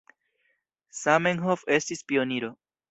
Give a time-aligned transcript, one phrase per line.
[1.01, 2.55] Zamenhof estis pioniro.